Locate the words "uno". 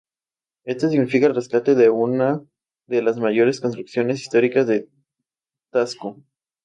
1.91-2.49